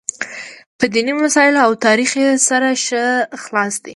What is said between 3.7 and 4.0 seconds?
دی.